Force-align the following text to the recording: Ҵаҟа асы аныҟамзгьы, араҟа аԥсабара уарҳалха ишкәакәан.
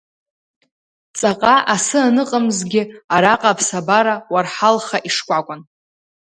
Ҵаҟа 1.17 1.55
асы 1.73 1.99
аныҟамзгьы, 2.07 2.83
араҟа 3.15 3.49
аԥсабара 3.53 4.15
уарҳалха 4.33 4.97
ишкәакәан. 5.07 5.61